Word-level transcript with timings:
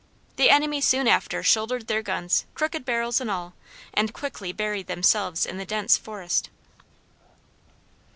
The 0.35 0.49
enemy 0.49 0.81
soon 0.81 1.07
after 1.07 1.43
shouldered 1.43 1.85
their 1.85 2.01
guns, 2.01 2.47
crooked 2.55 2.85
barrels 2.85 3.21
and 3.21 3.29
all, 3.29 3.53
and 3.93 4.11
quickly 4.15 4.51
buried 4.51 4.87
themselves 4.87 5.45
in 5.45 5.57
the 5.59 5.63
dense 5.65 5.95
forest. 5.95 6.49